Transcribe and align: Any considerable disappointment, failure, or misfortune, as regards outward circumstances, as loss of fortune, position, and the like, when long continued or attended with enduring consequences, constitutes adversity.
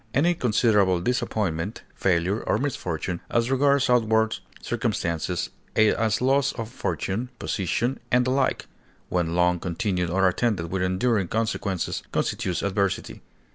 Any 0.15 0.33
considerable 0.33 0.99
disappointment, 0.99 1.83
failure, 1.93 2.41
or 2.41 2.57
misfortune, 2.57 3.21
as 3.29 3.51
regards 3.51 3.87
outward 3.87 4.37
circumstances, 4.59 5.51
as 5.75 6.21
loss 6.21 6.53
of 6.53 6.69
fortune, 6.69 7.29
position, 7.37 7.99
and 8.09 8.25
the 8.25 8.31
like, 8.31 8.65
when 9.09 9.35
long 9.35 9.59
continued 9.59 10.09
or 10.09 10.27
attended 10.27 10.71
with 10.71 10.81
enduring 10.81 11.27
consequences, 11.27 12.01
constitutes 12.11 12.63
adversity. 12.63 13.21